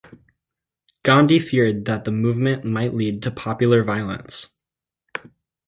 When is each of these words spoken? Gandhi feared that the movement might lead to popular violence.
Gandhi 1.03 1.37
feared 1.37 1.85
that 1.85 2.05
the 2.05 2.11
movement 2.11 2.65
might 2.65 2.95
lead 2.95 3.21
to 3.21 3.29
popular 3.29 3.83
violence. 3.83 4.47